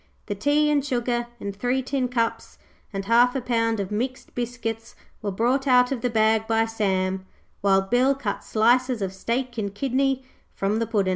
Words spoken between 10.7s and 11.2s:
the Puddin'.